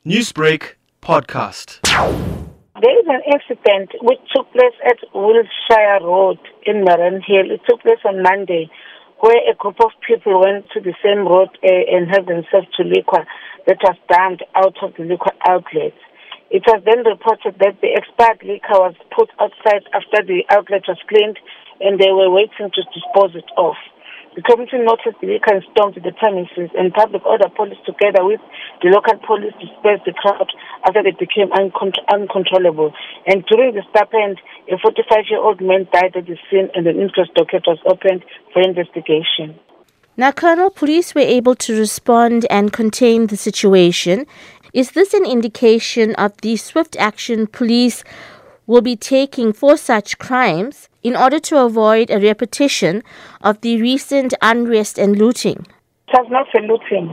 Newsbreak 0.00 0.80
podcast. 1.02 1.84
There 1.84 2.96
is 2.96 3.04
an 3.04 3.20
incident 3.28 3.92
which 4.00 4.18
took 4.34 4.50
place 4.50 4.72
at 4.88 4.96
Wilshire 5.12 6.00
Road 6.00 6.38
in 6.64 6.86
Marianhill. 6.86 7.52
It 7.52 7.60
took 7.68 7.82
place 7.82 8.00
on 8.08 8.22
Monday, 8.22 8.70
where 9.20 9.36
a 9.44 9.54
group 9.54 9.76
of 9.84 9.90
people 10.08 10.40
went 10.40 10.64
to 10.72 10.80
the 10.80 10.94
same 11.04 11.28
road 11.28 11.50
uh, 11.62 11.68
and 11.92 12.08
helped 12.08 12.28
themselves 12.32 12.72
to 12.78 12.82
liquor 12.82 13.28
that 13.66 13.76
was 13.84 13.96
dumped 14.08 14.42
out 14.56 14.80
of 14.80 14.96
the 14.96 15.04
liquor 15.04 15.36
outlet. 15.46 15.92
It 16.48 16.64
was 16.64 16.80
then 16.88 17.04
reported 17.04 17.60
that 17.60 17.76
the 17.84 17.92
expired 17.92 18.40
liquor 18.40 18.80
was 18.80 18.96
put 19.12 19.28
outside 19.36 19.84
after 19.92 20.24
the 20.24 20.48
outlet 20.48 20.88
was 20.88 20.96
cleaned 21.12 21.36
and 21.78 22.00
they 22.00 22.08
were 22.08 22.32
waiting 22.32 22.72
to 22.72 22.82
dispose 22.88 23.36
it 23.36 23.52
off. 23.60 23.76
The 24.36 24.42
committee 24.42 24.78
noticed 24.78 25.18
and 25.22 25.62
stormed 25.74 25.98
the 25.98 26.12
premises 26.14 26.70
and 26.78 26.94
public 26.94 27.26
order 27.26 27.50
police 27.50 27.78
together 27.84 28.22
with 28.22 28.38
the 28.80 28.88
local 28.94 29.18
police 29.26 29.52
dispersed 29.58 30.06
the 30.06 30.14
crowd 30.14 30.46
after 30.86 31.02
they 31.02 31.10
became 31.18 31.50
uncont- 31.50 31.98
uncontrollable. 32.06 32.94
And 33.26 33.44
during 33.50 33.74
the 33.74 33.82
stampede, 33.90 34.38
a 34.70 34.78
45-year-old 34.78 35.60
man 35.60 35.88
died 35.92 36.14
at 36.14 36.26
the 36.26 36.38
scene 36.48 36.70
and 36.74 36.86
an 36.86 37.00
inquest 37.00 37.34
docket 37.34 37.66
was 37.66 37.82
opened 37.90 38.24
for 38.52 38.62
investigation. 38.62 39.58
Now, 40.16 40.30
Colonel, 40.30 40.70
police 40.70 41.14
were 41.14 41.26
able 41.26 41.56
to 41.56 41.78
respond 41.78 42.46
and 42.50 42.72
contain 42.72 43.26
the 43.26 43.36
situation. 43.36 44.26
Is 44.72 44.92
this 44.92 45.12
an 45.12 45.26
indication 45.26 46.14
of 46.14 46.36
the 46.42 46.56
swift 46.56 46.96
action 46.98 47.48
police 47.48 48.04
will 48.70 48.80
be 48.80 48.94
taking 48.94 49.52
for 49.52 49.76
such 49.76 50.16
crimes 50.22 50.88
in 51.02 51.16
order 51.16 51.40
to 51.40 51.58
avoid 51.58 52.08
a 52.08 52.22
repetition 52.22 53.02
of 53.42 53.60
the 53.62 53.82
recent 53.82 54.32
unrest 54.40 54.96
and 54.96 55.18
looting? 55.18 55.66
It 56.06 56.14
was 56.14 56.30
not 56.30 56.46
a 56.54 56.62
looting. 56.70 57.10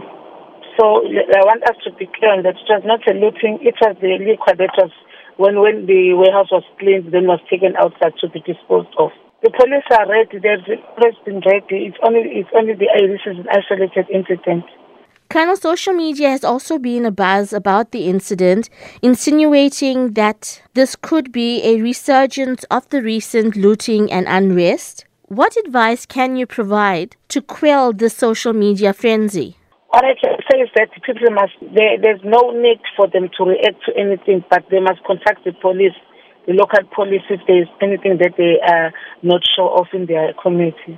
So 0.78 1.02
I 1.02 1.42
want 1.50 1.66
us 1.66 1.74
to 1.82 1.90
be 1.98 2.06
clear 2.14 2.38
on 2.38 2.46
that 2.46 2.62
it 2.62 2.70
was 2.70 2.86
not 2.86 3.02
a 3.10 3.18
looting. 3.18 3.58
It 3.66 3.74
was 3.82 3.98
the 3.98 4.22
liquor 4.22 4.54
that 4.54 4.70
was, 4.78 4.94
when, 5.42 5.58
when 5.58 5.90
the 5.90 6.14
warehouse 6.14 6.54
was 6.54 6.62
cleaned, 6.78 7.10
then 7.10 7.26
was 7.26 7.42
taken 7.50 7.74
outside 7.82 8.14
to 8.22 8.30
be 8.30 8.46
disposed 8.46 8.94
of. 9.02 9.10
The 9.42 9.50
police 9.50 9.90
are 9.98 10.06
ready. 10.06 10.38
They've 10.38 10.62
been 11.26 11.42
ready. 11.42 11.90
It's 11.90 11.98
only, 12.06 12.38
it's 12.38 12.54
only 12.54 12.78
the, 12.78 12.86
this 13.02 13.26
is 13.26 13.42
an 13.42 13.50
isolated 13.50 14.06
incident. 14.14 14.70
Colonel, 15.30 15.58
social 15.58 15.94
media 15.94 16.30
has 16.30 16.46
also 16.46 16.80
been 16.80 17.06
a 17.06 17.12
buzz 17.12 17.52
about 17.52 17.92
the 17.92 18.08
incident, 18.08 18.70
insinuating 19.02 20.14
that 20.14 20.62
this 20.74 20.96
could 20.96 21.34
be 21.34 21.62
a 21.64 21.82
resurgence 21.82 22.64
of 22.72 22.88
the 22.90 23.02
recent 23.02 23.58
looting 23.58 24.10
and 24.10 24.26
unrest. 24.30 25.04
What 25.24 25.58
advice 25.58 26.06
can 26.06 26.38
you 26.38 26.48
provide 26.48 27.18
to 27.28 27.42
quell 27.42 27.92
this 27.92 28.16
social 28.16 28.54
media 28.54 28.94
frenzy? 28.94 29.58
What 29.90 30.06
I 30.06 30.16
can 30.16 30.38
say 30.50 30.62
is 30.62 30.70
that 30.76 30.92
people 31.06 31.30
must, 31.32 31.54
there, 31.76 32.00
there's 32.02 32.22
no 32.24 32.52
need 32.52 32.80
for 32.96 33.08
them 33.08 33.30
to 33.38 33.44
react 33.44 33.84
to 33.86 33.98
anything, 34.00 34.46
but 34.50 34.64
they 34.72 34.80
must 34.80 35.04
contact 35.06 35.44
the 35.44 35.52
police, 35.62 35.96
the 36.46 36.54
local 36.54 36.88
police, 36.96 37.24
if 37.30 37.42
there's 37.48 37.68
anything 37.82 38.18
that 38.20 38.36
they 38.38 38.64
are 38.66 38.94
not 39.24 39.42
sure 39.58 39.78
of 39.78 39.88
in 39.92 40.06
their 40.06 40.32
community. 40.42 40.98